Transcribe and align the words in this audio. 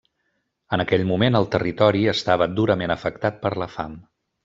En 0.77 0.83
aquell 0.83 1.03
moment 1.09 1.37
el 1.41 1.45
territori 1.57 2.03
estava 2.17 2.51
durament 2.61 2.99
afectat 2.99 3.43
per 3.47 3.57
la 3.65 3.73
fam. 3.79 3.99